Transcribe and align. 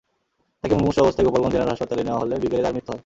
তাকে 0.61 0.73
মুমূর্ষু 0.79 0.99
অবস্থায় 1.03 1.25
গোপালগঞ্জ 1.27 1.53
জেনারেল 1.55 1.71
হাসপাতালে 1.73 2.01
নেওয়া 2.05 2.21
হলে 2.21 2.33
বিকেলে 2.43 2.63
তার 2.65 2.73
মৃত্যু 2.75 2.89
হয়। 2.93 2.99